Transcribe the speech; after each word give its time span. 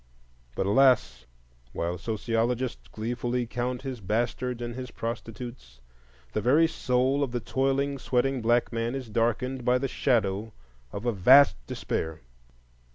But 0.55 0.65
alas! 0.65 1.27
while 1.73 1.95
sociologists 1.99 2.87
gleefully 2.87 3.45
count 3.45 3.83
his 3.83 3.99
bastards 4.01 4.59
and 4.59 4.73
his 4.73 4.89
prostitutes, 4.89 5.79
the 6.33 6.41
very 6.41 6.65
soul 6.67 7.21
of 7.21 7.31
the 7.31 7.39
toiling, 7.39 7.99
sweating 7.99 8.41
black 8.41 8.73
man 8.73 8.95
is 8.95 9.09
darkened 9.11 9.63
by 9.63 9.77
the 9.77 9.87
shadow 9.87 10.53
of 10.91 11.05
a 11.05 11.11
vast 11.11 11.55
despair. 11.67 12.21